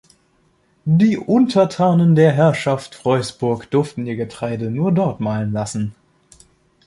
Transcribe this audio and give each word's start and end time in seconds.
Die 0.83 1.15
Untertanen 1.19 2.15
der 2.15 2.31
Herrschaft 2.31 2.95
Freusburg 2.95 3.69
durften 3.69 4.07
ihr 4.07 4.15
Getreide 4.15 4.71
nur 4.71 4.91
dort 4.91 5.19
mahlen 5.19 5.51
lassen. 5.53 5.93